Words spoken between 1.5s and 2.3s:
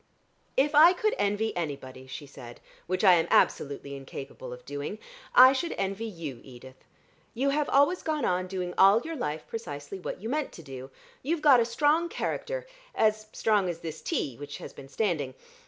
anybody," she